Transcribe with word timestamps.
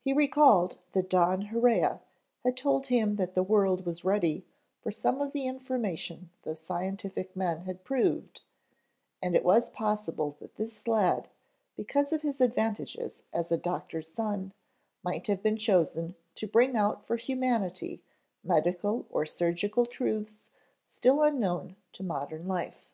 He 0.00 0.12
recalled 0.12 0.78
that 0.90 1.08
Don 1.08 1.42
Haurea 1.50 2.00
had 2.42 2.56
told 2.56 2.88
him 2.88 3.14
that 3.14 3.36
the 3.36 3.44
world 3.44 3.86
was 3.86 4.04
ready 4.04 4.44
for 4.80 4.90
some 4.90 5.20
of 5.20 5.30
the 5.30 5.46
information 5.46 6.30
those 6.42 6.58
scientific 6.60 7.36
men 7.36 7.60
had 7.60 7.84
proved 7.84 8.42
and 9.22 9.36
it 9.36 9.44
was 9.44 9.70
possible 9.70 10.36
that 10.40 10.56
this 10.56 10.88
lad, 10.88 11.28
because 11.76 12.12
of 12.12 12.22
his 12.22 12.40
advantages 12.40 13.22
as 13.32 13.52
a 13.52 13.56
doctor's 13.56 14.12
son 14.12 14.52
might 15.04 15.28
have 15.28 15.44
been 15.44 15.58
chosen 15.58 16.16
to 16.34 16.48
bring 16.48 16.76
out 16.76 17.06
for 17.06 17.14
humanity 17.16 18.02
medical 18.42 19.06
or 19.10 19.24
surgical 19.24 19.86
truths 19.86 20.46
still 20.88 21.22
unknown 21.22 21.76
to 21.92 22.02
modern 22.02 22.48
life. 22.48 22.90